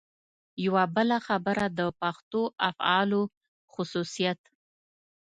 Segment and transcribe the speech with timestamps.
[0.65, 3.21] یوه بله خبره د پښتو افعالو
[3.73, 4.39] خصوصیت.